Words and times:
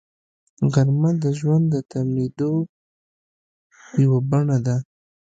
غرمه 0.73 1.11
د 1.23 1.25
ژوند 1.39 1.65
د 1.73 1.75
تمېدو 1.91 2.53
یوه 4.03 4.19
بڼه 4.29 4.57
ده 4.65 4.77